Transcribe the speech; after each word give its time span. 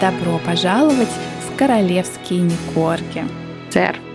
Добро 0.00 0.38
пожаловать 0.38 1.10
в 1.46 1.58
королевские 1.58 2.40
Никорки. 2.40 3.22
Сэр. 3.68 4.09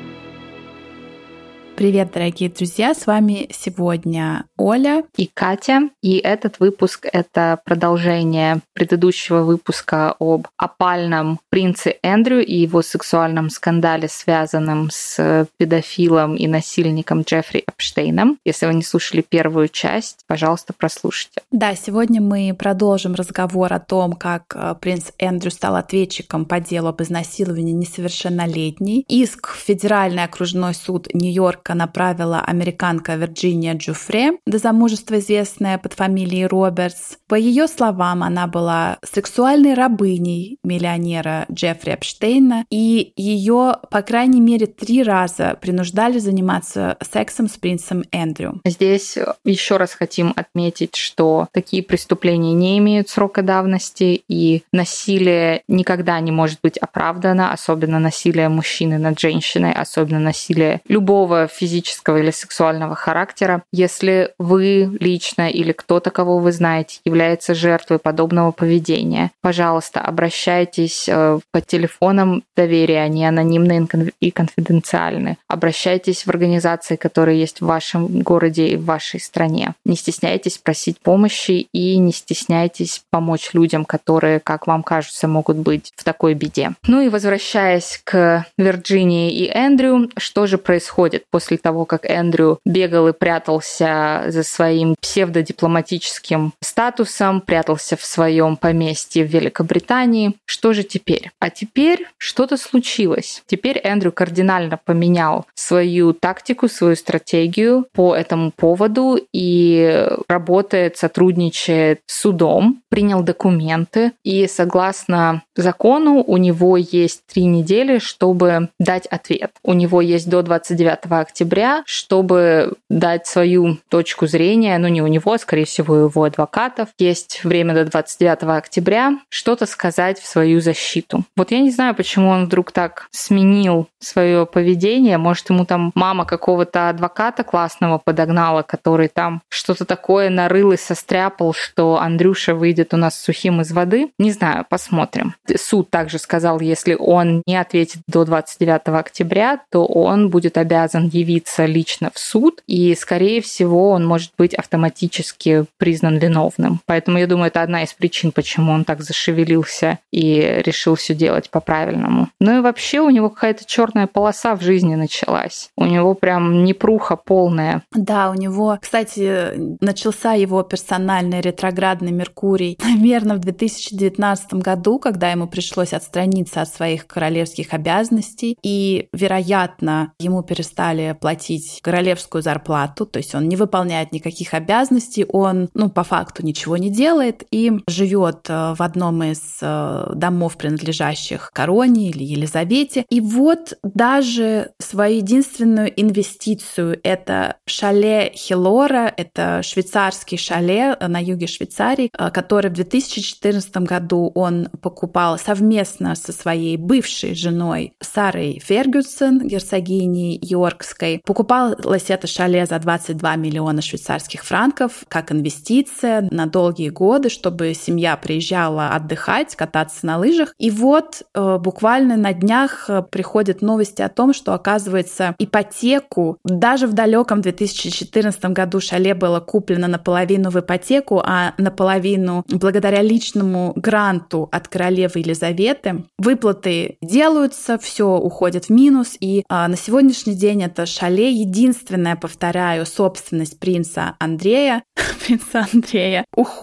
Привет, 1.76 2.12
дорогие 2.14 2.50
друзья! 2.50 2.94
С 2.94 3.06
вами 3.06 3.50
сегодня 3.52 4.46
Оля 4.58 5.04
и 5.18 5.30
Катя. 5.32 5.90
И 6.02 6.20
этот 6.20 6.62
выпуск— 6.62 7.06
это 7.12 7.60
продолжение 7.66 8.62
предыдущего 8.72 9.42
выпуска 9.42 10.16
об 10.18 10.48
опальном 10.56 11.38
принце 11.50 11.98
Эндрю 12.02 12.46
и 12.46 12.56
его 12.56 12.82
сексуальном 12.82 13.50
скандале, 13.50 14.08
связанном 14.08 14.90
с 14.90 15.50
педофилом 15.58 16.38
и 16.38 16.48
насильником 16.48 17.24
Джеффри 17.24 17.66
Эпштейном. 17.68 18.38
Если 18.46 18.68
вы 18.68 18.74
не 18.76 18.84
слушали 18.84 19.20
первую 19.20 19.68
часть, 19.68 20.20
пожалуйста, 20.28 20.72
прослушайте. 20.72 21.42
Да, 21.52 21.76
сегодня 21.76 22.22
мы 22.22 22.56
продолжим 22.58 23.16
разговор 23.16 23.74
о 23.74 23.82
том, 23.82 24.14
как 24.14 24.56
э, 24.56 24.76
принц 24.80 25.12
Эндрю 25.20 25.52
стал 25.52 25.76
ответчиком 25.76 26.46
по 26.46 26.62
делу 26.62 26.88
об 26.88 27.02
изнасиловании 27.02 27.74
несовершеннолетней. 27.74 29.04
Иск 29.10 29.50
в 29.50 29.58
Федеральный 29.58 30.24
окружной 30.24 30.74
суд 30.74 31.14
Нью-Йорк 31.14 31.65
Нью-Йорка 31.66 31.74
направила 31.76 32.42
американка 32.42 33.16
Вирджиния 33.16 33.74
Джуфре, 33.74 34.38
до 34.46 34.58
замужества 34.58 35.18
известная 35.20 35.78
под 35.78 35.94
фамилией 35.94 36.46
Робертс. 36.48 37.18
По 37.28 37.34
ее 37.34 37.68
словам, 37.68 38.22
она 38.22 38.46
была 38.46 39.00
сексуальной 39.04 39.74
рабыней 39.74 40.60
миллионера 40.64 41.48
Джеффри 41.52 41.94
Эпштейна, 41.94 42.66
и 42.70 43.14
ее, 43.16 43.78
по 43.90 44.04
крайней 44.04 44.42
мере, 44.42 44.68
три 44.68 45.02
раза 45.02 45.58
принуждали 45.60 46.20
заниматься 46.20 46.98
сексом 47.02 47.50
с 47.50 47.58
принцем 47.58 48.04
Эндрю. 48.12 48.62
Здесь 48.64 49.18
еще 49.44 49.78
раз 49.78 49.94
хотим 49.94 50.34
отметить, 50.36 50.96
что 50.96 51.48
такие 51.52 51.82
преступления 51.82 52.54
не 52.54 52.78
имеют 52.78 53.10
срока 53.10 53.42
давности, 53.42 54.24
и 54.28 54.64
насилие 54.72 55.64
никогда 55.68 56.20
не 56.20 56.32
может 56.32 56.60
быть 56.62 56.78
оправдано, 56.78 57.52
особенно 57.52 57.98
насилие 57.98 58.50
мужчины 58.50 59.00
над 59.00 59.20
женщиной, 59.20 59.74
особенно 59.74 60.20
насилие 60.20 60.82
любого 60.88 61.48
физического 61.48 62.18
или 62.18 62.30
сексуального 62.30 62.94
характера. 62.94 63.64
Если 63.72 64.34
вы 64.38 64.96
лично 65.00 65.50
или 65.50 65.72
кто-то, 65.72 66.12
кого 66.12 66.38
вы 66.38 66.52
знаете, 66.52 67.00
жертвой 67.24 68.00
подобного 68.00 68.52
поведения, 68.52 69.32
пожалуйста, 69.42 70.02
обращайтесь 70.02 71.08
э, 71.08 71.40
по 71.52 71.62
телефонам 71.62 72.44
доверия, 72.56 73.02
они 73.02 73.26
анонимны 73.26 73.88
и 74.20 74.32
конфиденциальны. 74.32 75.38
Обращайтесь 75.48 76.26
в 76.26 76.30
организации, 76.30 76.96
которые 76.96 77.40
есть 77.40 77.62
в 77.62 77.66
вашем 77.66 78.22
городе 78.22 78.68
и 78.68 78.76
в 78.76 78.86
вашей 78.86 79.20
стране. 79.20 79.74
Не 79.86 79.96
стесняйтесь 79.96 80.58
просить 80.58 81.00
помощи 81.00 81.68
и 81.72 81.98
не 81.98 82.12
стесняйтесь 82.12 83.04
помочь 83.10 83.52
людям, 83.54 83.86
которые, 83.86 84.40
как 84.40 84.68
вам 84.68 84.84
кажется, 84.84 85.28
могут 85.28 85.58
быть 85.58 85.92
в 85.96 86.04
такой 86.04 86.34
беде. 86.34 86.72
Ну 86.88 87.02
и 87.02 87.10
возвращаясь 87.10 88.02
к 88.04 88.46
Вирджинии 88.58 89.32
и 89.34 89.48
Эндрю, 89.48 90.10
что 90.18 90.48
же 90.48 90.58
происходит 90.58 91.24
после 91.30 91.58
того, 91.58 91.86
как 91.86 92.06
Эндрю 92.06 92.60
бегал 92.66 93.08
и 93.08 93.14
прятался 93.14 94.26
за 94.28 94.44
своим 94.44 94.96
псевдодипломатическим 95.02 96.54
статусом, 96.62 97.05
прятался 97.42 97.96
в 97.96 98.04
своем 98.04 98.58
поместье 98.58 99.26
в 99.26 99.30
Великобритании. 99.30 100.36
Что 100.46 100.74
же 100.74 100.84
теперь? 100.84 101.32
А 101.40 101.50
теперь 101.50 102.08
что-то 102.18 102.58
случилось. 102.58 103.44
Теперь 103.48 103.80
Эндрю 103.84 104.12
кардинально 104.12 104.80
поменял 104.84 105.46
свою 105.56 106.14
тактику, 106.14 106.68
свою 106.68 106.96
стратегию 106.96 107.86
по 107.94 108.16
этому 108.16 108.52
поводу 108.52 109.20
и 109.34 110.08
работает, 110.28 110.98
сотрудничает 110.98 112.02
с 112.06 112.22
судом, 112.22 112.82
принял 112.90 113.24
документы 113.24 114.14
и 114.24 114.48
согласно 114.48 115.44
закону 115.56 116.24
у 116.26 116.38
него 116.38 116.78
есть 116.78 117.22
три 117.32 117.46
недели, 117.46 118.00
чтобы 118.00 118.70
дать 118.80 119.06
ответ. 119.08 119.52
У 119.64 119.74
него 119.74 120.02
есть 120.02 120.30
до 120.30 120.42
29 120.42 121.00
октября 121.10 121.84
чтобы 121.86 122.74
дать 122.90 123.28
свою 123.28 123.78
точку 123.90 124.28
зрения, 124.28 124.78
ну 124.78 124.88
не 124.88 125.02
у 125.02 125.08
него, 125.08 125.34
а 125.34 125.38
скорее 125.38 125.66
всего 125.66 125.96
его 125.96 126.24
адвокатов. 126.24 126.90
Есть 126.98 127.44
время 127.44 127.74
до 127.74 127.86
29 127.86 128.44
октября 128.44 129.20
что-то 129.30 129.66
сказать 129.66 130.20
в 130.20 130.26
свою 130.26 130.62
защиту. 130.62 131.26
Вот 131.36 131.52
я 131.52 131.60
не 131.60 131.72
знаю, 131.72 131.94
почему 131.94 132.30
он 132.30 132.46
вдруг 132.46 132.72
так 132.72 133.08
сменил 133.12 133.90
свое 134.00 134.46
поведение. 134.46 135.18
Может, 135.18 135.50
ему 135.50 135.66
там 135.66 135.92
мама 135.94 136.26
какого-то 136.26 136.90
адвоката 136.90 137.44
классного 137.44 137.98
подогнала, 137.98 138.62
который 138.62 139.10
там 139.10 139.42
что-то 139.50 139.84
такое 139.84 140.30
нарыл 140.30 140.72
и 140.72 140.78
состряпал, 140.78 141.54
что 141.54 142.00
Андрюша 142.00 142.56
выйдет 142.56 142.94
у 142.94 142.98
нас 142.98 143.20
сухим 143.20 143.60
из 143.60 143.72
воды. 143.72 144.12
Не 144.18 144.32
знаю, 144.32 144.66
посмотрим. 144.70 145.36
Суд 145.58 145.90
также 145.90 146.18
сказал, 146.18 146.62
если 146.62 146.96
он 146.98 147.44
не 147.46 147.58
ответит 147.58 148.02
до 148.08 148.24
29 148.24 148.88
октября, 148.88 149.60
то 149.70 149.86
он 149.86 150.30
будет 150.30 150.58
обязан 150.58 151.08
явиться 151.08 151.66
лично 151.66 152.10
в 152.14 152.20
суд, 152.20 152.62
и, 152.68 152.96
скорее 152.96 153.42
всего, 153.42 153.90
он 153.90 154.06
может 154.06 154.32
быть 154.38 154.54
автоматически 154.54 155.66
признан 155.78 156.18
виновным. 156.18 156.80
Поэтому, 156.86 157.18
я 157.18 157.28
думаю, 157.28 157.48
это 157.48 157.62
одна 157.62 157.84
из 157.84 157.94
причин, 157.94 158.32
почему 158.32 158.72
он 158.72 158.86
так 158.86 159.02
зашевелился 159.02 160.00
и 160.12 160.62
решил 160.66 160.96
все 160.96 161.14
делать 161.16 161.50
по-правильному. 161.50 162.30
Ну 162.40 162.58
и 162.58 162.62
вообще 162.62 163.00
у 163.00 163.10
него 163.10 163.30
какая-то 163.30 163.66
черная 163.66 164.08
полоса 164.08 164.56
в 164.56 164.62
жизни 164.62 164.96
началась. 164.96 165.70
У 165.76 165.86
него 165.86 166.14
прям 166.14 166.64
непруха 166.64 167.16
полная. 167.16 167.84
Да, 167.94 168.30
у 168.30 168.34
него, 168.34 168.78
кстати, 168.82 169.78
начался 169.82 170.34
его 170.34 170.64
персональный 170.64 171.42
ретроградный 171.42 172.12
Меркурий 172.12 172.78
примерно 172.82 173.36
в 173.36 173.40
2019 173.40 174.56
году, 174.56 175.00
когда 175.00 175.32
ему 175.32 175.48
пришлось 175.48 175.94
отстраниться 175.94 176.62
от 176.62 176.70
своих 176.70 177.08
королевских 177.08 177.74
обязанностей, 177.74 178.58
и, 178.62 179.08
вероятно, 179.14 180.14
ему 180.20 180.44
перестали 180.44 181.16
платить 181.20 181.80
королевскую 181.82 182.42
зарплату, 182.42 183.06
то 183.06 183.18
есть 183.18 183.36
он 183.36 183.48
не 183.48 183.56
выполняет 183.56 184.12
никаких 184.12 184.54
обязанностей, 184.54 185.26
он, 185.28 185.70
ну, 185.74 185.90
по 185.90 186.04
факту 186.04 186.46
ничего 186.46 186.75
не 186.78 186.90
делает 186.90 187.44
и 187.52 187.72
живет 187.88 188.50
э, 188.50 188.74
в 188.78 188.82
одном 188.82 189.24
из 189.24 189.60
э, 189.62 190.12
домов, 190.16 190.58
принадлежащих 190.58 191.52
короне 191.54 192.10
или 192.10 192.24
Елизавете. 192.24 193.06
И 193.10 193.22
вот 193.22 193.78
даже 193.84 194.72
свою 194.80 195.18
единственную 195.18 195.92
инвестицию— 196.00 197.00
это 197.04 197.58
шале 197.66 198.32
Хилора, 198.36 199.14
это 199.16 199.62
швейцарский 199.64 200.38
шале 200.38 200.98
на 201.00 201.22
юге 201.22 201.48
Швейцарии, 201.48 202.10
э, 202.18 202.30
который 202.32 202.70
в 202.70 202.74
2014 202.74 203.78
году 203.78 204.32
он 204.36 204.70
покупал 204.82 205.38
совместно 205.40 206.16
со 206.16 206.32
своей 206.32 206.78
бывшей 206.78 207.36
женой 207.36 207.94
Сарой 208.02 208.62
Фергюсон, 208.64 209.48
герцогиней 209.48 210.40
Йоркской. 210.42 211.22
Покупалось 211.26 212.10
это 212.10 212.28
шале 212.28 212.66
за 212.66 212.80
22 212.80 213.36
миллиона 213.36 213.82
швейцарских 213.82 214.44
франков 214.44 215.04
как 215.08 215.32
инвестиция 215.32 216.28
на 216.32 216.46
долгие 216.46 216.65
годы, 216.72 217.30
чтобы 217.30 217.74
семья 217.74 218.18
приезжала 218.18 218.90
отдыхать, 218.90 219.56
кататься 219.56 220.06
на 220.06 220.18
лыжах. 220.18 220.54
И 220.58 220.72
вот 220.72 221.24
э, 221.34 221.58
буквально 221.58 222.18
на 222.18 222.34
днях 222.34 222.90
э, 222.90 223.02
приходят 223.04 223.62
новости 223.62 224.02
о 224.02 224.10
том, 224.10 224.34
что, 224.34 224.54
оказывается, 224.54 225.36
ипотеку 225.40 226.38
даже 226.44 226.88
в 226.88 226.94
далеком 226.94 227.42
2014 227.42 228.46
году 228.46 228.80
шале 228.80 229.14
было 229.14 229.40
куплено 229.40 229.88
наполовину 229.88 230.50
в 230.50 230.60
ипотеку, 230.60 231.22
а 231.24 231.54
наполовину 231.58 232.44
благодаря 232.48 233.02
личному 233.02 233.74
гранту 233.76 234.50
от 234.52 234.68
королевы 234.68 235.20
Елизаветы. 235.20 236.06
Выплаты 236.18 236.98
делаются, 237.02 237.78
все 237.78 238.08
уходит 238.18 238.66
в 238.66 238.70
минус, 238.70 239.16
и 239.20 239.44
а, 239.50 239.68
на 239.68 239.78
сегодняшний 239.78 240.36
день 240.36 240.64
это 240.64 240.86
шале 240.86 241.32
единственная, 241.32 242.16
повторяю, 242.16 242.86
собственность 242.86 243.60
принца 243.60 244.16
Андрея, 244.20 244.84
принца 245.26 245.68
Андрея, 245.72 246.26
уходит 246.36 246.55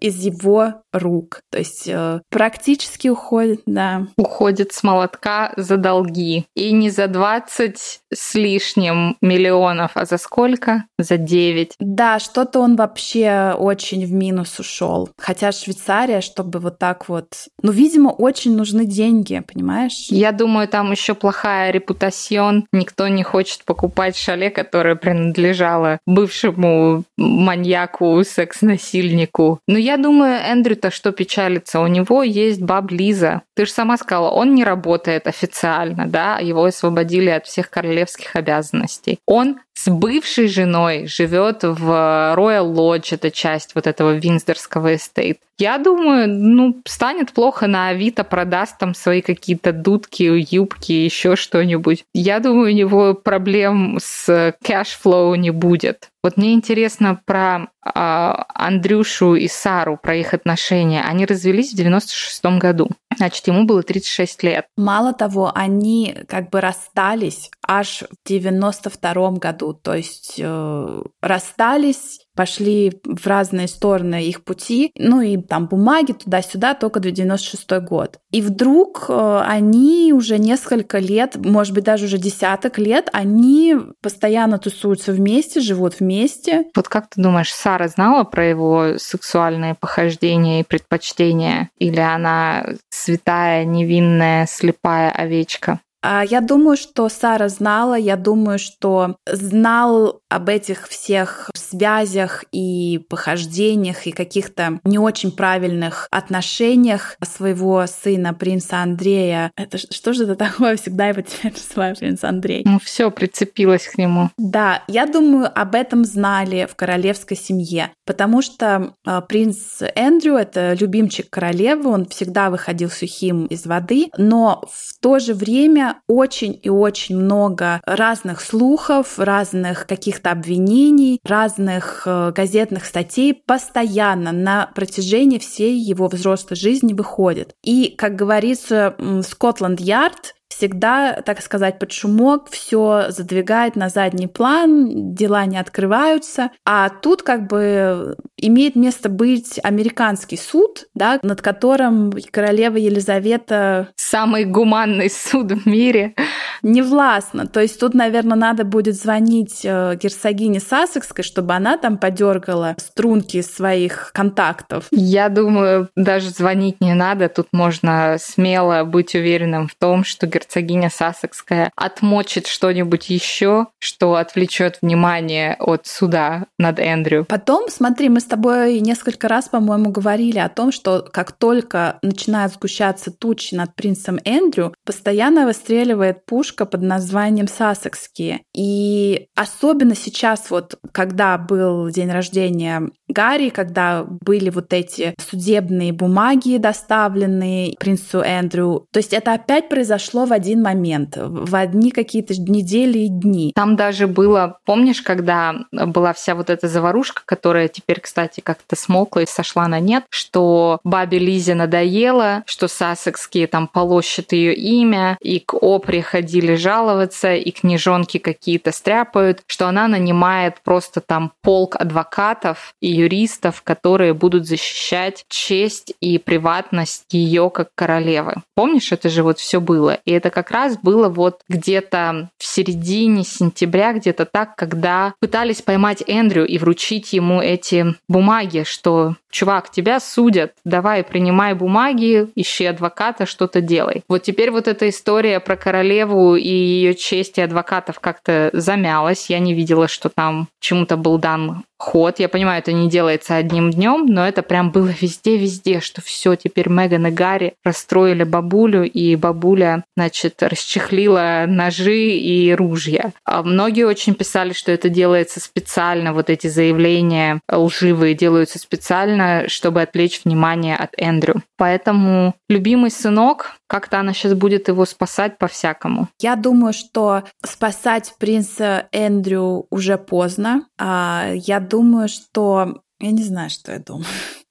из 0.00 0.20
его 0.20 0.74
рук. 0.92 1.40
То 1.50 1.58
есть 1.58 1.84
э, 1.86 2.20
практически 2.30 3.08
уходит, 3.08 3.62
да. 3.66 4.06
Уходит 4.16 4.72
с 4.72 4.82
молотка 4.82 5.52
за 5.56 5.76
долги. 5.76 6.46
И 6.54 6.72
не 6.72 6.90
за 6.90 7.06
20 7.06 8.00
с 8.12 8.34
лишним 8.34 9.16
миллионов, 9.20 9.92
а 9.94 10.04
за 10.04 10.18
сколько? 10.18 10.84
За 10.98 11.16
9. 11.16 11.74
Да, 11.80 12.18
что-то 12.18 12.60
он 12.60 12.76
вообще 12.76 13.54
очень 13.58 14.06
в 14.06 14.12
минус 14.12 14.58
ушел. 14.58 15.10
Хотя 15.18 15.52
Швейцария, 15.52 16.20
чтобы 16.20 16.58
вот 16.58 16.78
так 16.78 17.08
вот... 17.08 17.34
Ну, 17.62 17.72
видимо, 17.72 18.08
очень 18.08 18.56
нужны 18.56 18.84
деньги, 18.84 19.42
понимаешь? 19.46 20.06
Я 20.10 20.32
думаю, 20.32 20.68
там 20.68 20.90
еще 20.92 21.14
плохая 21.14 21.70
репутацион. 21.70 22.66
Никто 22.72 23.08
не 23.08 23.22
хочет 23.22 23.64
покупать 23.64 24.16
шале, 24.16 24.50
которое 24.50 24.96
принадлежало 24.96 25.98
бывшему 26.06 27.04
маньяку, 27.16 28.22
секс-насильнику. 28.24 29.35
Но 29.66 29.78
я 29.78 29.96
думаю, 29.96 30.40
Эндрю-то 30.40 30.90
что 30.90 31.12
печалится? 31.12 31.80
У 31.80 31.86
него 31.86 32.22
есть 32.22 32.62
баб 32.62 32.90
Лиза. 32.90 33.42
Ты 33.56 33.64
же 33.64 33.72
сама 33.72 33.96
сказала, 33.96 34.28
он 34.28 34.54
не 34.54 34.64
работает 34.64 35.26
официально, 35.26 36.06
да, 36.06 36.36
его 36.38 36.64
освободили 36.64 37.30
от 37.30 37.46
всех 37.46 37.70
королевских 37.70 38.36
обязанностей. 38.36 39.18
Он 39.24 39.58
с 39.72 39.88
бывшей 39.88 40.48
женой 40.48 41.06
живет 41.06 41.62
в 41.62 41.90
Royal 42.36 42.70
Lodge, 42.72 43.14
это 43.14 43.30
часть 43.30 43.74
вот 43.74 43.86
этого 43.86 44.14
Винздорского 44.14 44.94
estate. 44.94 45.38
Я 45.58 45.78
думаю, 45.78 46.28
ну, 46.28 46.82
станет 46.84 47.32
плохо 47.32 47.66
на 47.66 47.88
Авито, 47.88 48.24
продаст 48.24 48.78
там 48.78 48.94
свои 48.94 49.22
какие-то 49.22 49.72
дудки, 49.72 50.22
юбки, 50.22 50.92
еще 50.92 51.34
что-нибудь. 51.34 52.04
Я 52.12 52.40
думаю, 52.40 52.72
у 52.72 52.76
него 52.76 53.14
проблем 53.14 53.98
с 54.02 54.54
cash 54.62 54.98
flow 54.98 55.34
не 55.34 55.50
будет. 55.50 56.10
Вот 56.22 56.36
мне 56.36 56.54
интересно 56.54 57.20
про 57.24 57.68
э, 57.84 57.90
Андрюшу 57.94 59.34
и 59.36 59.46
Сару, 59.46 59.98
про 60.02 60.16
их 60.16 60.34
отношения. 60.34 61.02
Они 61.02 61.24
развелись 61.24 61.72
в 61.72 61.76
96 61.76 62.44
году. 62.58 62.90
Значит, 63.16 63.45
ему 63.46 63.64
было 63.64 63.82
36 63.82 64.42
лет. 64.42 64.66
Мало 64.76 65.12
того, 65.12 65.52
они 65.54 66.16
как 66.28 66.50
бы 66.50 66.60
расстались 66.60 67.50
аж 67.66 68.02
в 68.02 68.28
92 68.28 69.30
году. 69.32 69.72
То 69.74 69.94
есть 69.94 70.34
э, 70.38 71.02
расстались 71.20 72.25
пошли 72.36 73.00
в 73.04 73.26
разные 73.26 73.66
стороны 73.66 74.22
их 74.22 74.44
пути, 74.44 74.92
ну 74.96 75.20
и 75.20 75.36
там 75.38 75.66
бумаги 75.66 76.12
туда-сюда 76.12 76.74
только 76.74 77.00
до 77.00 77.10
96 77.10 77.70
год. 77.80 78.18
И 78.30 78.42
вдруг 78.42 79.06
э, 79.08 79.42
они 79.44 80.12
уже 80.12 80.38
несколько 80.38 80.98
лет, 80.98 81.36
может 81.36 81.74
быть, 81.74 81.84
даже 81.84 82.04
уже 82.04 82.18
десяток 82.18 82.78
лет, 82.78 83.08
они 83.12 83.76
постоянно 84.02 84.58
тусуются 84.58 85.12
вместе, 85.12 85.60
живут 85.60 86.00
вместе. 86.00 86.66
Вот 86.76 86.88
как 86.88 87.08
ты 87.08 87.22
думаешь, 87.22 87.52
Сара 87.52 87.88
знала 87.88 88.24
про 88.24 88.46
его 88.46 88.98
сексуальные 88.98 89.74
похождения 89.74 90.60
и 90.60 90.64
предпочтения? 90.64 91.70
Или 91.78 92.00
она 92.00 92.66
святая, 92.90 93.64
невинная, 93.64 94.46
слепая 94.46 95.10
овечка? 95.10 95.80
А, 96.08 96.24
я 96.24 96.40
думаю, 96.40 96.76
что 96.76 97.08
Сара 97.08 97.48
знала, 97.48 97.94
я 97.94 98.16
думаю, 98.16 98.60
что 98.60 99.16
знал 99.26 100.20
об 100.28 100.48
этих 100.48 100.86
всех 100.86 101.50
связях 101.56 102.44
и 102.52 103.04
похождениях 103.10 104.06
и 104.06 104.12
каких-то 104.12 104.78
не 104.84 105.00
очень 105.00 105.32
правильных 105.32 106.06
отношениях 106.12 107.16
своего 107.24 107.84
сына, 107.88 108.34
принца 108.34 108.82
Андрея. 108.82 109.50
Это 109.56 109.78
что 109.78 110.12
же 110.12 110.24
это 110.24 110.36
такое? 110.36 110.76
Всегда 110.86 111.08
его 111.08 111.22
теперь 111.22 111.52
называю 111.52 111.96
принц 111.96 112.22
Андрей. 112.22 112.62
Ну 112.64 112.78
все, 112.78 113.10
прицепилась 113.10 113.88
к 113.88 113.98
нему. 113.98 114.30
Да, 114.38 114.84
я 114.86 115.06
думаю, 115.06 115.50
об 115.52 115.74
этом 115.74 116.04
знали 116.04 116.68
в 116.70 116.76
королевской 116.76 117.36
семье, 117.36 117.90
потому 118.04 118.42
что 118.42 118.94
э, 119.04 119.22
принц 119.28 119.82
Эндрю— 119.96 120.34
это 120.36 120.74
любимчик 120.74 121.28
королевы, 121.30 121.90
он 121.90 122.06
всегда 122.06 122.50
выходил 122.50 122.90
сухим 122.90 123.46
из 123.46 123.66
воды, 123.66 124.06
но 124.16 124.62
в 124.70 125.00
то 125.00 125.18
же 125.18 125.34
время 125.34 125.95
очень 126.06 126.58
и 126.62 126.68
очень 126.68 127.16
много 127.16 127.80
разных 127.84 128.40
слухов, 128.40 129.18
разных 129.18 129.86
каких-то 129.86 130.30
обвинений, 130.30 131.20
разных 131.24 132.02
э, 132.06 132.32
газетных 132.34 132.84
статей 132.84 133.34
постоянно 133.34 134.32
на 134.32 134.70
протяжении 134.74 135.38
всей 135.38 135.78
его 135.78 136.08
взрослой 136.08 136.56
жизни 136.56 136.92
выходит. 136.92 137.54
И, 137.62 137.94
как 137.96 138.16
говорится, 138.16 138.96
Скотланд-Ярд 139.22 140.34
всегда, 140.56 141.20
так 141.24 141.42
сказать, 141.42 141.78
под 141.78 141.92
шумок 141.92 142.48
все 142.50 143.06
задвигает 143.08 143.76
на 143.76 143.88
задний 143.88 144.26
план, 144.26 145.14
дела 145.14 145.44
не 145.46 145.58
открываются. 145.58 146.50
А 146.64 146.88
тут 146.88 147.22
как 147.22 147.46
бы 147.46 148.16
имеет 148.38 148.76
место 148.76 149.08
быть 149.08 149.60
американский 149.62 150.36
суд, 150.36 150.86
да, 150.94 151.18
над 151.22 151.42
которым 151.42 152.12
королева 152.30 152.76
Елизавета... 152.76 153.88
Самый 153.96 154.44
гуманный 154.44 155.10
суд 155.10 155.52
в 155.52 155.66
мире. 155.66 156.14
Не 156.62 156.82
властно. 156.82 157.46
То 157.46 157.60
есть 157.60 157.78
тут, 157.78 157.94
наверное, 157.94 158.36
надо 158.36 158.64
будет 158.64 158.96
звонить 158.96 159.60
э, 159.64 159.96
герцогине 160.00 160.60
Сассекской, 160.60 161.22
чтобы 161.22 161.54
она 161.54 161.76
там 161.76 161.98
подергала 161.98 162.76
струнки 162.78 163.42
своих 163.42 164.10
контактов. 164.14 164.86
Я 164.90 165.28
думаю, 165.28 165.90
даже 165.96 166.30
звонить 166.30 166.80
не 166.80 166.94
надо. 166.94 167.28
Тут 167.28 167.48
можно 167.52 168.16
смело 168.18 168.84
быть 168.84 169.14
уверенным 169.14 169.68
в 169.68 169.74
том, 169.74 170.04
что 170.04 170.26
герцогиня 170.26 170.45
Сассекская 170.90 171.70
отмочит 171.76 172.46
что-нибудь 172.46 173.10
еще, 173.10 173.66
что 173.78 174.14
отвлечет 174.14 174.78
внимание 174.82 175.56
от 175.58 175.86
суда 175.86 176.46
над 176.58 176.78
Эндрю. 176.78 177.24
Потом, 177.28 177.68
смотри, 177.68 178.08
мы 178.08 178.20
с 178.20 178.24
тобой 178.24 178.80
несколько 178.80 179.28
раз, 179.28 179.48
по-моему, 179.48 179.90
говорили 179.90 180.38
о 180.38 180.48
том, 180.48 180.72
что 180.72 181.06
как 181.12 181.32
только 181.32 181.98
начинают 182.02 182.52
сгущаться 182.52 183.10
тучи 183.10 183.54
над 183.54 183.74
принцем 183.74 184.18
Эндрю, 184.24 184.74
постоянно 184.84 185.46
выстреливает 185.46 186.24
пушка 186.26 186.66
под 186.66 186.82
названием 186.82 187.48
Сассекские. 187.48 188.42
И 188.54 189.28
особенно 189.34 189.94
сейчас, 189.94 190.50
вот 190.50 190.78
когда 190.92 191.38
был 191.38 191.88
день 191.90 192.10
рождения 192.10 192.90
Гарри, 193.08 193.50
когда 193.50 194.04
были 194.04 194.50
вот 194.50 194.72
эти 194.72 195.14
судебные 195.18 195.92
бумаги 195.92 196.56
доставленные 196.56 197.74
принцу 197.78 198.20
Эндрю, 198.20 198.86
то 198.92 198.98
есть 198.98 199.12
это 199.12 199.32
опять 199.32 199.68
произошло 199.68 200.26
в 200.26 200.32
один 200.36 200.62
момент, 200.62 201.16
в 201.16 201.56
одни 201.56 201.90
какие-то 201.90 202.34
недели 202.40 203.00
и 203.00 203.08
дни. 203.08 203.52
Там 203.54 203.76
даже 203.76 204.06
было, 204.06 204.58
помнишь, 204.64 205.02
когда 205.02 205.54
была 205.72 206.12
вся 206.12 206.34
вот 206.34 206.50
эта 206.50 206.68
заварушка, 206.68 207.22
которая 207.24 207.68
теперь, 207.68 208.00
кстати, 208.00 208.40
как-то 208.40 208.76
смолкла 208.76 209.20
и 209.20 209.26
сошла 209.26 209.66
на 209.66 209.80
нет, 209.80 210.04
что 210.10 210.78
бабе 210.84 211.18
Лизе 211.18 211.54
надоело, 211.54 212.42
что 212.46 212.68
сассекские 212.68 213.46
там 213.46 213.66
полощут 213.66 214.32
ее 214.32 214.54
имя, 214.54 215.16
и 215.20 215.40
к 215.40 215.54
О 215.54 215.78
приходили 215.78 216.54
жаловаться, 216.54 217.34
и 217.34 217.50
книжонки 217.50 218.18
какие-то 218.18 218.72
стряпают, 218.72 219.42
что 219.46 219.68
она 219.68 219.88
нанимает 219.88 220.60
просто 220.62 221.00
там 221.00 221.32
полк 221.42 221.76
адвокатов 221.76 222.74
и 222.80 222.92
юристов, 222.92 223.62
которые 223.62 224.14
будут 224.14 224.46
защищать 224.46 225.24
честь 225.28 225.94
и 226.00 226.18
приватность 226.18 227.04
ее 227.10 227.50
как 227.50 227.70
королевы. 227.74 228.34
Помнишь, 228.54 228.92
это 228.92 229.08
же 229.08 229.22
вот 229.22 229.38
все 229.38 229.60
было. 229.60 229.98
И 230.04 230.12
это 230.26 230.34
как 230.34 230.50
раз 230.50 230.76
было 230.76 231.08
вот 231.08 231.42
где-то 231.48 232.30
в 232.36 232.44
середине 232.44 233.22
сентября, 233.22 233.92
где-то 233.92 234.24
так, 234.24 234.56
когда 234.56 235.14
пытались 235.20 235.62
поймать 235.62 236.02
Эндрю 236.06 236.44
и 236.44 236.58
вручить 236.58 237.12
ему 237.12 237.40
эти 237.40 237.94
бумаги, 238.08 238.64
что 238.66 239.14
чувак, 239.30 239.70
тебя 239.70 240.00
судят, 240.00 240.52
давай 240.64 241.04
принимай 241.04 241.54
бумаги, 241.54 242.28
ищи 242.34 242.64
адвоката, 242.64 243.26
что-то 243.26 243.60
делай. 243.60 244.02
Вот 244.08 244.22
теперь 244.22 244.50
вот 244.50 244.66
эта 244.66 244.88
история 244.88 245.38
про 245.38 245.56
королеву 245.56 246.34
и 246.34 246.48
ее 246.48 246.94
честь 246.94 247.38
и 247.38 247.42
адвокатов 247.42 248.00
как-то 248.00 248.50
замялась. 248.52 249.30
Я 249.30 249.38
не 249.38 249.54
видела, 249.54 249.86
что 249.86 250.08
там 250.08 250.48
чему-то 250.58 250.96
был 250.96 251.18
дан 251.18 251.62
ход. 251.78 252.18
Я 252.18 252.28
понимаю, 252.28 252.60
это 252.60 252.72
не 252.72 252.88
делается 252.88 253.36
одним 253.36 253.70
днем, 253.70 254.06
но 254.06 254.26
это 254.26 254.42
прям 254.42 254.70
было 254.70 254.90
везде-везде, 255.00 255.80
что 255.80 256.00
все, 256.02 256.36
теперь 256.36 256.68
Меган 256.68 257.06
и 257.06 257.10
Гарри 257.10 257.54
расстроили 257.64 258.24
бабулю, 258.24 258.84
и 258.84 259.16
бабуля, 259.16 259.84
значит, 259.96 260.42
расчехлила 260.42 261.44
ножи 261.46 262.10
и 262.10 262.54
ружья. 262.54 263.12
А 263.24 263.42
многие 263.42 263.84
очень 263.84 264.14
писали, 264.14 264.52
что 264.52 264.72
это 264.72 264.88
делается 264.88 265.40
специально, 265.40 266.12
вот 266.12 266.30
эти 266.30 266.46
заявления 266.46 267.40
лживые 267.50 268.14
делаются 268.14 268.58
специально, 268.58 269.48
чтобы 269.48 269.82
отвлечь 269.82 270.22
внимание 270.24 270.76
от 270.76 270.90
Эндрю. 270.96 271.42
Поэтому 271.56 272.34
любимый 272.48 272.90
сынок, 272.90 273.56
как-то 273.66 274.00
она 274.00 274.12
сейчас 274.12 274.34
будет 274.34 274.68
его 274.68 274.84
спасать 274.84 275.38
по-всякому. 275.38 276.08
Я 276.20 276.36
думаю, 276.36 276.72
что 276.72 277.24
спасать 277.44 278.14
принца 278.18 278.88
Эндрю 278.92 279.66
уже 279.70 279.98
поздно. 279.98 280.68
А 280.78 281.30
я 281.34 281.60
думаю, 281.60 282.08
что... 282.08 282.82
Я 282.98 283.10
не 283.10 283.22
знаю, 283.22 283.50
что 283.50 283.72
я 283.72 283.78
думаю. 283.78 284.06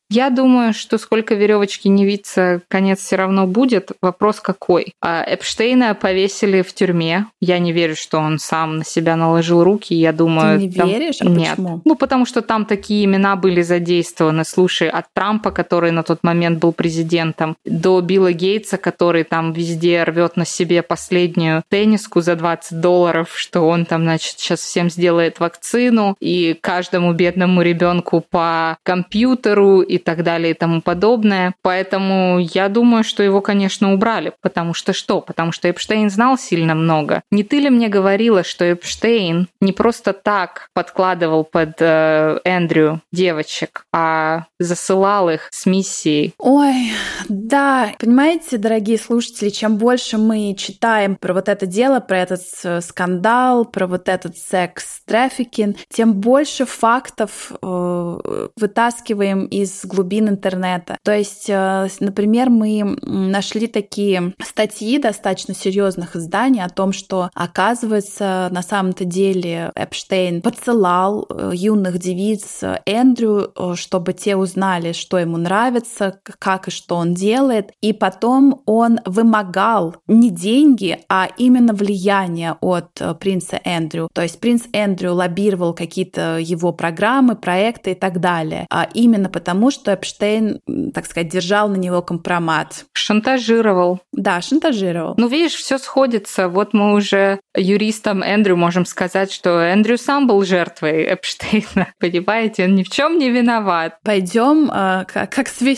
Я 0.09 0.29
думаю, 0.29 0.73
что 0.73 0.97
сколько 0.97 1.33
веревочки 1.33 1.87
не 1.87 2.05
виться, 2.05 2.61
конец 2.67 2.99
все 2.99 3.15
равно 3.15 3.47
будет. 3.47 3.91
Вопрос 4.01 4.39
какой? 4.39 4.93
А 5.01 5.23
Эпштейна 5.23 5.95
повесили 5.95 6.61
в 6.61 6.73
тюрьме. 6.73 7.25
Я 7.41 7.57
не 7.59 7.71
верю, 7.71 7.95
что 7.95 8.19
он 8.19 8.37
сам 8.37 8.77
на 8.77 8.85
себя 8.85 9.15
наложил 9.15 9.63
руки. 9.63 9.95
Я 9.95 10.13
думаю... 10.13 10.59
Ты 10.59 10.67
не 10.67 10.71
там... 10.71 10.87
веришь? 10.87 11.21
А 11.21 11.25
Нет. 11.25 11.49
почему? 11.49 11.81
Ну, 11.85 11.95
потому 11.95 12.25
что 12.25 12.41
там 12.41 12.65
такие 12.65 13.05
имена 13.05 13.35
были 13.35 13.61
задействованы. 13.61 14.45
Слушай, 14.45 14.89
от 14.89 15.05
Трампа, 15.13 15.51
который 15.51 15.91
на 15.91 16.03
тот 16.03 16.23
момент 16.23 16.59
был 16.59 16.71
президентом, 16.71 17.55
до 17.65 17.99
Билла 18.01 18.31
Гейтса, 18.31 18.77
который 18.77 19.23
там 19.23 19.53
везде 19.53 20.03
рвет 20.03 20.37
на 20.37 20.45
себе 20.45 20.83
последнюю 20.83 21.63
тенниску 21.69 22.21
за 22.21 22.35
20 22.35 22.79
долларов, 22.79 23.31
что 23.35 23.61
он 23.67 23.85
там, 23.85 24.03
значит, 24.03 24.39
сейчас 24.39 24.59
всем 24.59 24.89
сделает 24.89 25.39
вакцину, 25.39 26.15
и 26.19 26.55
каждому 26.61 27.13
бедному 27.13 27.63
ребенку 27.63 28.23
по 28.29 28.77
компьютеру, 28.83 29.81
и 29.81 29.94
так 29.97 30.23
далее 30.23 30.51
и 30.51 30.53
тому 30.53 30.81
подобное. 30.81 31.53
Поэтому 31.61 32.39
я 32.39 32.69
думаю, 32.69 33.03
что 33.03 33.23
его, 33.23 33.41
конечно, 33.41 33.93
убрали. 33.93 34.33
Потому 34.41 34.73
что 34.73 34.93
что? 34.93 35.21
Потому 35.21 35.51
что 35.51 35.69
Эпштейн 35.69 36.09
знал 36.09 36.37
сильно 36.37 36.75
много. 36.75 37.21
Не 37.31 37.43
ты 37.43 37.59
ли 37.59 37.69
мне 37.69 37.87
говорила, 37.87 38.43
что 38.43 38.65
Эпштейн 38.71 39.47
не 39.61 39.73
просто 39.73 40.13
так 40.13 40.69
подкладывал 40.73 41.43
под 41.43 41.75
э, 41.79 42.39
Эндрю 42.43 43.01
девочек, 43.11 43.85
а 43.93 44.45
засылал 44.59 45.29
их 45.29 45.49
с 45.51 45.65
миссией? 45.65 46.33
Ой, 46.37 46.91
да. 47.29 47.91
Понимаете, 47.99 48.57
дорогие 48.57 48.97
слушатели, 48.97 49.49
чем 49.49 49.77
больше 49.77 50.17
мы 50.17 50.55
читаем 50.57 51.15
про 51.15 51.33
вот 51.33 51.49
это 51.49 51.65
дело, 51.65 51.99
про 51.99 52.19
этот 52.19 52.41
скандал, 52.83 53.65
про 53.65 53.87
вот 53.87 54.09
этот 54.09 54.37
секс-трафикинг, 54.37 55.77
тем 55.89 56.13
больше 56.13 56.65
фактов 56.65 57.51
э, 57.61 58.49
вытаскиваем 58.55 59.45
из 59.45 59.84
глубин 59.85 60.29
интернета. 60.29 60.97
То 61.03 61.15
есть, 61.15 61.49
э, 61.49 61.87
например, 61.99 62.49
мы 62.49 62.97
нашли 63.01 63.67
такие 63.67 64.33
статьи 64.43 64.97
достаточно 64.97 65.53
серьезных 65.53 66.15
изданий 66.15 66.63
о 66.63 66.69
том, 66.69 66.93
что, 66.93 67.29
оказывается, 67.33 68.49
на 68.51 68.61
самом-то 68.61 69.05
деле 69.05 69.71
Эпштейн 69.75 70.41
подсылал 70.41 71.27
э, 71.29 71.51
юных 71.53 71.99
девиц 71.99 72.61
Эндрю, 72.85 73.51
э, 73.55 73.73
чтобы 73.75 74.13
те 74.13 74.35
узнали, 74.35 74.93
что 74.93 75.17
ему 75.17 75.37
нравится, 75.37 76.19
как 76.23 76.67
и 76.67 76.71
что 76.71 76.95
он 76.95 77.13
делает. 77.13 77.71
И 77.81 77.93
потом 77.93 78.61
он 78.65 78.99
вымогал 79.05 79.95
не 80.07 80.29
деньги, 80.29 80.99
а 81.09 81.29
именно 81.37 81.73
влияние 81.73 82.57
от 82.61 83.01
принца 83.19 83.59
Эндрю. 83.63 84.09
То 84.13 84.21
есть 84.21 84.39
принц 84.39 84.63
Эндрю 84.73 85.13
лоббировал 85.13 85.73
какие-то 85.73 86.37
его 86.37 86.71
программы, 86.71 87.35
проекты 87.35 87.91
и 87.91 87.95
так 87.95 88.19
далее. 88.19 88.65
А 88.69 88.87
именно 88.93 89.29
потому, 89.29 89.71
что 89.75 89.93
Эпштейн, 89.93 90.59
так 90.93 91.05
сказать, 91.05 91.29
держал 91.29 91.69
на 91.69 91.75
него 91.75 92.01
компромат. 92.01 92.85
Шантажировал. 92.93 93.99
Да, 94.11 94.41
шантажировал. 94.41 95.15
Ну, 95.17 95.27
видишь, 95.27 95.55
все 95.55 95.77
сходится. 95.77 96.49
Вот 96.49 96.73
мы 96.73 96.93
уже 96.93 97.39
юристам 97.55 98.23
Эндрю 98.23 98.55
можем 98.55 98.85
сказать, 98.85 99.31
что 99.31 99.59
Эндрю 99.59 99.97
сам 99.97 100.27
был 100.27 100.43
жертвой 100.43 101.03
Эпштейна. 101.13 101.87
Понимаете, 101.99 102.65
он 102.65 102.75
ни 102.75 102.83
в 102.83 102.89
чем 102.89 103.17
не 103.19 103.29
виноват. 103.29 103.99
Пойдем 104.03 104.71
э, 104.71 105.05
как, 105.05 105.31
как, 105.31 105.47
сви... 105.47 105.77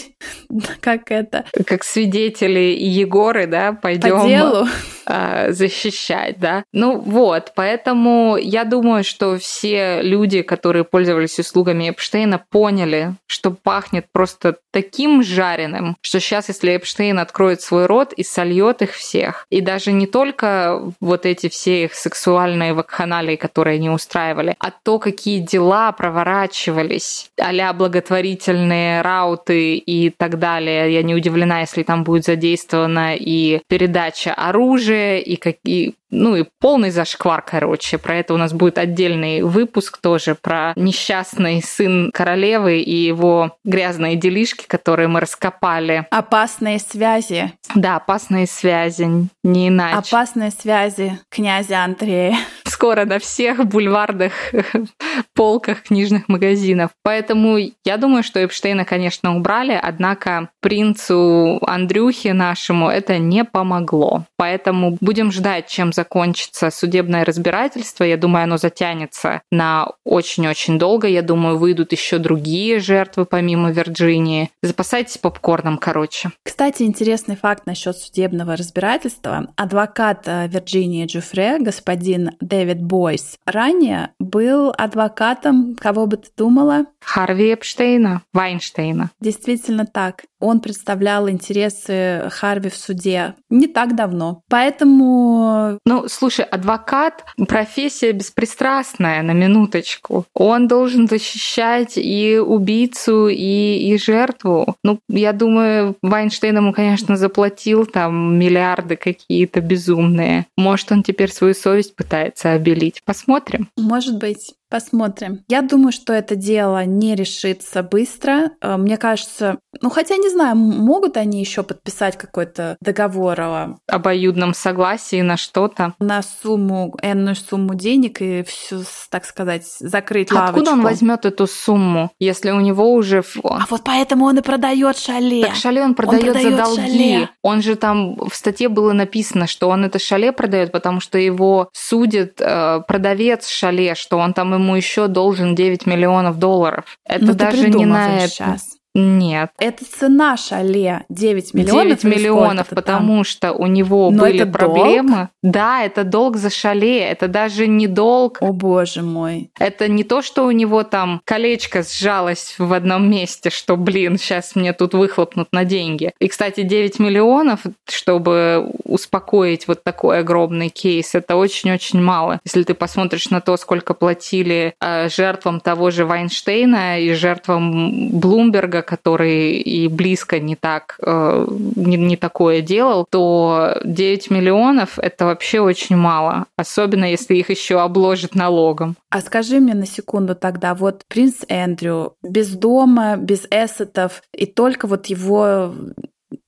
как 0.79 1.11
это? 1.11 1.45
Как 1.65 1.83
свидетели 1.83 2.75
Егоры, 2.79 3.47
да, 3.47 3.73
пойдем. 3.73 4.21
По 4.21 4.27
делу 4.27 4.67
э, 5.07 5.51
защищать, 5.51 6.39
да. 6.39 6.63
Ну 6.73 6.99
вот, 6.99 7.53
поэтому 7.55 8.37
я 8.37 8.63
думаю, 8.63 9.03
что 9.03 9.37
все 9.37 10.01
люди, 10.01 10.41
которые 10.41 10.83
пользовались 10.83 11.39
услугами 11.39 11.89
Эпштейна, 11.89 12.43
поняли, 12.49 13.15
что 13.27 13.51
пахнет 13.51 14.05
просто 14.11 14.57
таким 14.77 15.23
жареным, 15.23 15.97
что 16.01 16.19
сейчас, 16.19 16.49
если 16.49 16.75
Эпштейн 16.75 17.17
откроет 17.17 17.61
свой 17.61 17.87
рот 17.87 18.13
и 18.13 18.23
сольет 18.23 18.83
их 18.83 18.91
всех, 18.93 19.47
и 19.49 19.59
даже 19.59 19.91
не 19.91 20.05
только 20.05 20.93
вот 21.01 21.25
эти 21.25 21.49
все 21.49 21.85
их 21.85 21.95
сексуальные 21.95 22.75
вакханалии, 22.75 23.37
которые 23.37 23.77
они 23.77 23.89
устраивали, 23.89 24.55
а 24.59 24.69
то, 24.69 24.99
какие 24.99 25.39
дела 25.39 25.91
проворачивались, 25.93 27.31
а 27.39 27.73
благотворительные 27.73 29.01
рауты 29.01 29.77
и 29.77 30.11
так 30.11 30.37
далее. 30.37 30.93
Я 30.93 31.01
не 31.01 31.15
удивлена, 31.15 31.61
если 31.61 31.81
там 31.81 32.03
будет 32.03 32.25
задействована 32.25 33.15
и 33.15 33.61
передача 33.67 34.31
оружия, 34.35 35.17
и 35.17 35.37
какие 35.37 35.95
ну 36.09 36.35
и 36.35 36.45
полный 36.59 36.89
зашквар, 36.89 37.41
короче. 37.41 37.97
Про 37.97 38.15
это 38.15 38.33
у 38.33 38.37
нас 38.37 38.53
будет 38.53 38.77
отдельный 38.77 39.41
выпуск 39.41 39.97
тоже 39.97 40.35
про 40.35 40.73
несчастный 40.75 41.61
сын 41.61 42.11
королевы 42.13 42.79
и 42.79 42.95
его 42.95 43.57
грязные 43.63 44.15
делишки, 44.15 44.65
которые 44.67 45.07
мы 45.07 45.19
раскопали. 45.19 46.07
Опасные 46.11 46.79
связи. 46.79 47.53
Да, 47.75 47.97
опасные 47.97 48.47
связи, 48.47 49.29
не 49.43 49.67
иначе. 49.67 49.97
Опасные 49.97 50.51
связи 50.51 51.19
князя 51.29 51.83
Андрея. 51.83 52.37
Скоро 52.77 53.05
на 53.05 53.17
всех 53.17 53.65
бульварных 53.65 54.53
полках 55.33 55.81
книжных 55.81 56.29
магазинов. 56.29 56.91
Поэтому 57.01 57.57
я 57.57 57.97
думаю, 57.97 58.21
что 58.21 58.45
Эпштейна, 58.45 58.85
конечно, 58.85 59.35
убрали, 59.35 59.79
однако 59.81 60.49
принцу 60.61 61.57
Андрюхе 61.65 62.33
нашему 62.33 62.87
это 62.89 63.17
не 63.17 63.43
помогло. 63.45 64.25
Поэтому 64.37 64.95
будем 65.01 65.31
ждать, 65.31 65.65
чем 65.65 65.91
закончится 65.91 66.69
судебное 66.69 67.25
разбирательство. 67.25 68.03
Я 68.03 68.15
думаю, 68.15 68.43
оно 68.43 68.57
затянется 68.57 69.41
на 69.51 69.87
очень-очень 70.05 70.77
долго. 70.77 71.07
Я 71.07 71.23
думаю, 71.23 71.57
выйдут 71.57 71.93
еще 71.93 72.19
другие 72.19 72.79
жертвы 72.79 73.25
помимо 73.25 73.71
Вирджинии. 73.71 74.51
Запасайтесь 74.61 75.17
попкорном, 75.17 75.79
короче. 75.79 76.29
Кстати, 76.43 76.83
интересный 76.83 77.37
факт 77.37 77.65
насчет 77.65 77.97
судебного 77.97 78.55
разбирательства. 78.55 79.47
Адвокат 79.55 80.27
э, 80.27 80.47
Вирджинии 80.47 81.07
Джуфре, 81.07 81.57
господин 81.57 82.33
Дэвид 82.39 82.66
Бойс, 82.75 83.37
ранее 83.45 84.11
был 84.19 84.73
адвокатом, 84.77 85.75
кого 85.79 86.05
бы 86.07 86.17
ты 86.17 86.29
думала? 86.37 86.85
Харви 86.99 87.53
Эпштейна, 87.53 88.23
Вайнштейна. 88.33 89.11
Действительно 89.19 89.85
так. 89.85 90.25
Он 90.39 90.59
представлял 90.59 91.29
интересы 91.29 92.29
Харви 92.31 92.69
в 92.69 92.75
суде 92.75 93.35
не 93.49 93.67
так 93.67 93.95
давно. 93.95 94.41
Поэтому... 94.49 95.79
Ну, 95.85 96.07
слушай, 96.07 96.45
адвокат— 96.45 97.23
профессия 97.47 98.11
беспристрастная, 98.11 99.23
на 99.23 99.31
минуточку. 99.31 100.25
Он 100.33 100.67
должен 100.67 101.07
защищать 101.07 101.93
и 101.97 102.37
убийцу, 102.37 103.27
и, 103.27 103.91
и 103.93 103.97
жертву. 103.97 104.75
Ну, 104.83 104.99
я 105.09 105.33
думаю, 105.33 105.95
Вайнштейн 106.01 106.57
ему, 106.57 106.73
конечно, 106.73 107.17
заплатил 107.17 107.85
там 107.85 108.37
миллиарды 108.37 108.95
какие-то 108.95 109.61
безумные. 109.61 110.45
Может, 110.55 110.91
он 110.91 111.03
теперь 111.03 111.31
свою 111.31 111.53
совесть 111.53 111.95
пытается 111.95 112.51
обелить. 112.51 113.01
Посмотрим. 113.05 113.69
Может 113.77 114.17
быть. 114.17 114.53
Посмотрим. 114.69 115.43
Я 115.47 115.61
думаю, 115.61 115.93
что 115.93 116.11
это 116.11 116.35
дело 116.35 116.83
не 116.83 117.15
решится 117.15 117.83
быстро. 117.83 118.51
Э, 118.61 118.75
мне 118.75 118.97
кажется, 118.97 119.59
ну 119.81 119.89
хотя 119.89 120.17
не 120.17 120.29
знаю, 120.29 120.57
могут 120.57 121.15
они 121.15 121.39
еще 121.39 121.63
подписать 121.63 122.17
какой-то 122.17 122.75
договор 122.81 123.39
о 123.39 123.77
обоюдном 123.87 124.53
согласии 124.53 125.21
на 125.21 125.37
что-то. 125.37 125.93
На 125.99 126.21
сумму, 126.21 126.97
энную 127.01 127.35
сумму 127.35 127.75
денег 127.75 128.21
и 128.21 128.43
все, 128.43 128.81
так 129.09 129.25
сказать, 129.25 129.65
закрыть 129.79 130.31
лавочку. 130.31 130.59
Откуда 130.59 130.71
он 130.71 130.81
возьмет 130.81 131.25
эту 131.25 131.47
сумму, 131.47 132.11
если 132.19 132.51
у 132.51 132.59
него 132.59 132.93
уже... 132.93 133.23
А 133.43 133.65
вот 133.69 133.81
поэтому 133.85 134.25
он 134.25 134.39
и 134.39 134.41
продает 134.41 134.97
шале. 134.97 135.45
Так 135.45 135.55
шале 135.55 135.81
он 135.81 135.95
продает, 135.95 136.27
он 136.27 136.33
продает 136.33 136.57
за 136.57 136.63
долги. 136.63 136.81
Шале. 136.81 137.29
Он 137.41 137.61
же 137.61 137.75
там 137.75 138.15
в 138.15 138.35
статье 138.35 138.67
было 138.67 138.91
написано, 138.91 139.47
что 139.47 139.69
он 139.69 139.85
это 139.85 139.97
шале 139.97 140.33
продает, 140.33 140.73
потому 140.73 140.99
что 140.99 141.17
его 141.17 141.69
судит 141.71 142.41
э, 142.41 142.81
продавец 142.85 143.47
шале, 143.47 143.95
что 143.95 144.17
он 144.17 144.33
там 144.33 144.56
ему 144.57 144.75
еще 144.75 145.07
должен 145.07 145.55
9 145.55 145.85
миллионов 145.85 146.37
долларов. 146.37 146.85
Это 147.05 147.25
ну, 147.25 147.33
даже 147.33 147.69
не 147.69 147.85
на 147.85 148.19
это. 148.19 148.27
Сейчас. 148.29 148.76
Нет. 148.97 149.51
Это 149.59 149.85
цена 149.85 150.37
шале 150.37 151.05
9 151.09 151.53
миллионов. 151.53 152.01
9 152.01 152.03
миллионов, 152.03 152.67
потому 152.69 153.17
там? 153.17 153.23
что 153.23 153.53
у 153.53 153.67
него 153.67 154.09
Но 154.09 154.23
были 154.23 154.43
проблемы. 154.43 155.15
Долг? 155.15 155.29
Да, 155.43 155.83
это 155.83 156.03
долг 156.03 156.37
за 156.37 156.49
шале. 156.49 157.01
Это 157.01 157.27
даже 157.27 157.67
не 157.67 157.85
долг. 157.85 158.39
О 158.41 158.51
боже 158.53 159.03
мой. 159.03 159.51
Это 159.59 159.87
не 159.87 160.03
то, 160.03 160.23
что 160.23 160.47
у 160.47 160.51
него 160.51 160.83
там 160.83 161.21
колечко 161.25 161.83
сжалось 161.83 162.55
в 162.57 162.73
одном 162.73 163.07
месте, 163.07 163.51
что, 163.51 163.75
блин, 163.77 164.17
сейчас 164.17 164.55
мне 164.55 164.73
тут 164.73 164.95
выхлопнут 164.95 165.49
на 165.51 165.63
деньги. 165.63 166.11
И, 166.19 166.27
кстати, 166.27 166.63
9 166.63 166.97
миллионов, 166.97 167.59
чтобы 167.87 168.71
успокоить 168.83 169.67
вот 169.67 169.83
такой 169.83 170.19
огромный 170.19 170.69
кейс, 170.69 171.13
это 171.13 171.35
очень-очень 171.35 172.01
мало. 172.01 172.39
Если 172.45 172.63
ты 172.63 172.73
посмотришь 172.73 173.29
на 173.29 173.41
то, 173.41 173.57
сколько 173.57 173.93
платили 173.93 174.73
э, 174.81 175.07
жертвам 175.09 175.59
того 175.59 175.91
же 175.91 176.05
Вайнштейна 176.05 176.99
и 176.99 177.13
жертвам 177.13 178.09
Блумберга, 178.09 178.86
который 178.87 179.57
и 179.57 179.87
близко 179.87 180.39
не 180.39 180.55
так, 180.55 180.97
э, 181.01 181.47
не, 181.75 181.97
не 181.97 182.17
такое 182.17 182.61
делал, 182.61 183.05
то 183.09 183.77
9 183.83 184.31
миллионов 184.31 184.97
это 184.97 185.25
вообще 185.25 185.59
очень 185.59 185.95
мало, 185.95 186.45
особенно 186.57 187.05
если 187.05 187.35
их 187.35 187.49
еще 187.49 187.79
обложат 187.79 188.33
налогом. 188.33 188.95
А 189.09 189.21
скажи 189.21 189.59
мне 189.59 189.73
на 189.73 189.85
секунду 189.85 190.35
тогда, 190.35 190.73
вот 190.73 191.03
принц 191.07 191.43
Эндрю 191.47 192.15
без 192.23 192.49
дома, 192.49 193.17
без 193.17 193.45
эссетов, 193.51 194.23
и 194.33 194.45
только 194.45 194.87
вот 194.87 195.07
его 195.07 195.73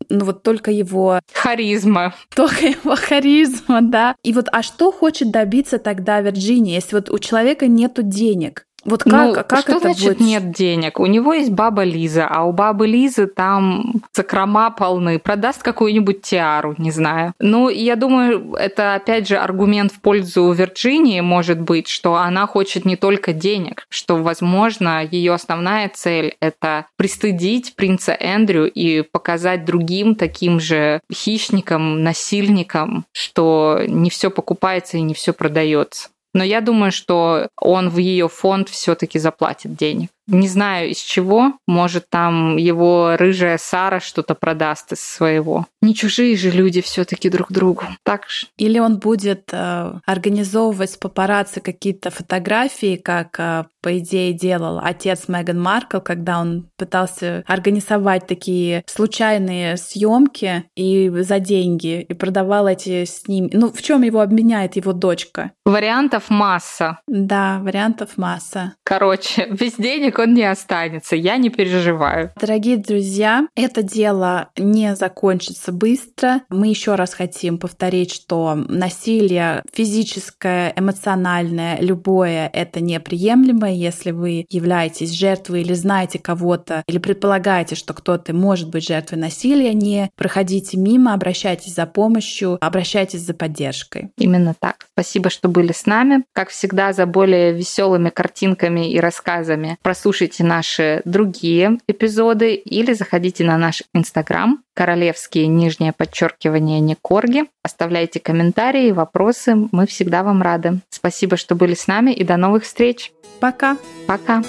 ну 0.10 0.26
вот 0.26 0.44
только 0.44 0.72
его... 0.72 1.20
Харизма. 1.34 2.16
Только 2.36 2.66
его 2.66 2.96
харизма, 2.96 3.82
да. 3.82 4.16
И 4.24 4.34
вот, 4.34 4.48
а 4.52 4.64
что 4.64 4.92
хочет 4.92 5.32
добиться 5.32 5.78
тогда 5.78 6.20
Вирджиния, 6.22 6.76
если 6.76 6.96
вот 6.96 7.10
у 7.10 7.20
человека 7.20 7.68
нету 7.68 8.02
денег? 8.02 8.66
Вот 8.86 9.04
как, 9.04 9.12
ну, 9.12 9.34
как 9.34 9.60
что 9.62 9.72
это 9.74 9.80
значит 9.82 10.18
будет? 10.18 10.20
нет 10.22 10.52
денег? 10.52 11.00
У 11.00 11.06
него 11.06 11.34
есть 11.34 11.52
баба 11.52 11.84
Лиза, 11.84 12.28
а 12.28 12.44
у 12.44 12.52
бабы 12.52 12.88
Лизы 12.88 13.28
там 13.28 14.02
закрома 14.14 14.72
полны. 14.72 15.20
Продаст 15.20 15.64
какую-нибудь 15.64 16.22
тиару, 16.22 16.76
не 16.78 16.92
знаю. 16.92 17.34
Ну, 17.40 17.70
я 17.70 17.96
думаю, 17.96 18.54
это 18.54 18.96
опять 18.96 19.28
же 19.28 19.38
аргумент 19.38 19.92
в 19.92 20.00
пользу 20.02 20.52
Вирджинии 20.52 21.20
может 21.22 21.60
быть, 21.60 21.88
что 21.88 22.16
она 22.16 22.48
хочет 22.48 22.86
не 22.86 22.96
только 22.96 23.34
денег, 23.34 23.86
что, 23.90 24.18
возможно, 24.18 25.04
ее 25.04 25.34
основная 25.34 25.90
цель— 25.94 26.36
это 26.42 26.86
пристыдить 26.96 27.76
принца 27.76 28.14
Эндрю 28.14 28.70
и 28.70 29.02
показать 29.02 29.66
другим 29.66 30.16
таким 30.16 30.60
же 30.60 31.02
хищникам, 31.12 32.04
насильникам, 32.04 33.06
что 33.12 33.82
не 33.88 34.10
все 34.10 34.30
покупается 34.30 34.98
и 34.98 35.02
не 35.02 35.14
все 35.14 35.34
продается. 35.34 36.10
Но 36.34 36.44
я 36.44 36.62
думаю, 36.62 36.92
что 36.92 37.50
он 37.58 37.90
в 37.90 37.98
ее 37.98 38.30
фонд 38.30 38.70
все-таки 38.70 39.20
заплатит 39.20 39.76
денег. 39.76 40.10
Не 40.30 40.48
знаю 40.48 40.90
из 40.90 40.98
чего. 40.98 41.54
Может, 41.68 42.10
там 42.10 42.58
его 42.58 43.16
рыжая 43.18 43.58
Сара 43.58 44.00
что-то 44.00 44.36
продаст 44.36 44.94
из 44.94 45.02
своего. 45.02 45.66
Не 45.82 45.96
чужие 45.96 46.38
же 46.38 46.52
люди 46.52 46.82
все-таки 46.82 47.30
друг 47.30 47.52
другу. 47.52 47.84
Так 48.04 48.30
же. 48.30 48.48
Или 48.58 48.80
он 48.80 49.00
будет 49.00 49.50
э, 49.52 49.94
организовывать 50.06 50.92
с 50.92 50.98
папарацци 50.98 51.62
какие-то 51.62 52.12
фотографии, 52.12 52.96
как, 52.96 53.40
э, 53.40 53.66
по 53.82 53.98
идее, 53.98 54.34
делал 54.34 54.80
отец 54.84 55.28
Меган 55.28 55.60
Маркл, 55.60 56.00
когда 56.00 56.40
он 56.40 56.70
пытался 56.78 57.44
организовать 57.48 58.28
такие 58.28 58.84
случайные 58.86 59.78
съемки 59.78 60.66
и 60.76 61.10
за 61.10 61.40
деньги, 61.40 62.02
и 62.02 62.14
продавал 62.14 62.68
эти 62.68 63.06
снимки. 63.06 63.56
Ну, 63.56 63.72
в 63.72 63.82
чем 63.82 64.04
его 64.04 64.22
обменяет 64.22 64.76
его 64.76 64.94
дочка? 64.94 65.52
Вариантов 65.66 66.30
масса. 66.30 67.00
Да, 67.08 67.60
вариантов 67.62 68.18
масса. 68.18 68.76
Короче, 68.84 69.48
без 69.52 69.74
денег 69.74 70.19
он 70.20 70.34
не 70.34 70.44
останется, 70.44 71.16
я 71.16 71.38
не 71.38 71.50
переживаю. 71.50 72.32
Дорогие 72.40 72.78
друзья, 72.78 73.48
это 73.56 73.82
дело 73.82 74.50
не 74.58 74.96
закончится 74.96 75.72
быстро. 75.72 76.42
Мы 76.50 76.68
еще 76.68 76.96
раз 76.96 77.14
хотим 77.14 77.58
повторить, 77.58 78.14
что 78.14 78.56
насилие 78.56 79.64
физическое, 79.74 80.74
эмоциональное, 80.76 81.78
любое, 81.80 82.50
это 82.52 82.82
неприемлемо. 82.82 83.72
Если 83.72 84.12
вы 84.12 84.46
являетесь 84.50 85.12
жертвой 85.12 85.62
или 85.62 85.74
знаете 85.74 86.20
кого-то, 86.20 86.84
или 86.88 86.98
предполагаете, 86.98 87.76
что 87.76 87.94
кто-то 87.94 88.34
может 88.34 88.70
быть 88.70 88.88
жертвой 88.88 89.20
насилия, 89.20 89.74
не 89.74 90.10
проходите 90.16 90.78
мимо, 90.78 91.14
обращайтесь 91.14 91.76
за 91.76 91.86
помощью, 91.86 92.58
обращайтесь 92.62 93.22
за 93.22 93.34
поддержкой. 93.34 94.12
Именно 94.18 94.56
так. 94.60 94.88
Спасибо, 94.94 95.30
что 95.30 95.48
были 95.48 95.72
с 95.72 95.86
нами. 95.86 96.24
Как 96.34 96.50
всегда, 96.50 96.94
за 96.94 97.06
более 97.06 97.54
веселыми 97.54 98.10
картинками 98.10 98.92
и 98.92 99.00
рассказами 99.00 99.78
прослушайте 99.82 100.09
слушайте 100.10 100.44
наши 100.44 101.04
другие 101.06 101.78
эпизоды 101.88 102.56
или 102.56 102.94
заходите 102.94 103.44
на 103.44 103.60
наш 103.60 103.84
инстаграм 103.94 104.64
королевские 104.74 105.46
нижнее 105.46 105.94
подчеркивание 105.94 106.80
не 106.80 106.96
корги. 106.96 107.44
Оставляйте 107.64 108.20
комментарии, 108.20 108.90
вопросы, 108.90 109.56
мы 109.72 109.86
всегда 109.86 110.24
вам 110.24 110.42
рады. 110.42 110.80
Спасибо, 110.90 111.38
что 111.38 111.54
были 111.54 111.76
с 111.76 111.86
нами 111.86 112.10
и 112.12 112.24
до 112.24 112.38
новых 112.38 112.64
встреч. 112.64 113.12
Пока. 113.40 113.78
Пока. 114.08 114.42